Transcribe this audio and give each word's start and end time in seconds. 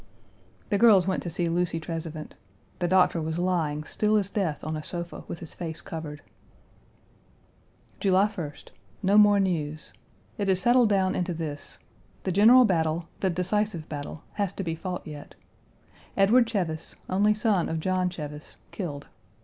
The 0.69 0.79
girls 0.79 1.05
went 1.05 1.21
to 1.21 1.29
see 1.29 1.45
Lucy 1.45 1.79
Trezevant. 1.79 2.33
The 2.79 2.87
doctor 2.87 3.21
was 3.21 3.37
lying 3.37 3.83
still 3.83 4.17
as 4.17 4.31
death 4.31 4.63
on 4.63 4.75
a 4.75 4.81
sofa 4.81 5.23
with 5.27 5.37
his 5.37 5.53
face 5.53 5.79
covered. 5.79 6.23
Page 7.99 8.11
199 8.11 8.31
July 8.31 8.49
1st. 8.49 8.69
No 9.03 9.17
more 9.19 9.39
news. 9.39 9.93
It 10.39 10.47
has 10.47 10.59
settled 10.59 10.89
down 10.89 11.13
into 11.13 11.35
this. 11.35 11.77
The 12.23 12.31
general 12.31 12.65
battle, 12.65 13.09
the 13.19 13.29
decisive 13.29 13.87
battle, 13.89 14.23
has 14.41 14.51
to 14.53 14.63
be 14.63 14.73
fought 14.73 15.05
yet. 15.05 15.35
Edward 16.17 16.47
Cheves, 16.47 16.95
only 17.07 17.35
son 17.35 17.69
of 17.69 17.79
John 17.79 18.09
Cheves, 18.09 18.55
killed. 18.71 19.05